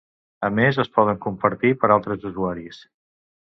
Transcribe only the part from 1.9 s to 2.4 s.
altres